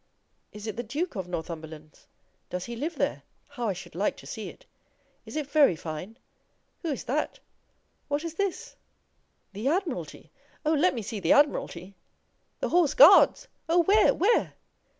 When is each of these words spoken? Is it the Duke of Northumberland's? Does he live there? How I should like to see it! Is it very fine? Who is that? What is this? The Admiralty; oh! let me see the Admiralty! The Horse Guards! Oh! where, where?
Is 0.51 0.65
it 0.65 0.77
the 0.77 0.81
Duke 0.81 1.13
of 1.13 1.27
Northumberland's? 1.27 2.07
Does 2.49 2.65
he 2.65 2.75
live 2.75 2.95
there? 2.95 3.21
How 3.49 3.67
I 3.69 3.73
should 3.73 3.93
like 3.93 4.17
to 4.17 4.25
see 4.25 4.49
it! 4.49 4.65
Is 5.27 5.35
it 5.35 5.45
very 5.45 5.75
fine? 5.75 6.17
Who 6.81 6.89
is 6.89 7.03
that? 7.03 7.37
What 8.07 8.23
is 8.23 8.33
this? 8.33 8.75
The 9.53 9.67
Admiralty; 9.67 10.31
oh! 10.65 10.73
let 10.73 10.95
me 10.95 11.03
see 11.03 11.19
the 11.19 11.33
Admiralty! 11.33 11.93
The 12.61 12.69
Horse 12.69 12.95
Guards! 12.95 13.47
Oh! 13.69 13.83
where, 13.83 14.11
where? 14.11 14.55